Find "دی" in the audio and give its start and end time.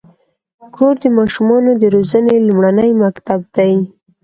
3.55-3.73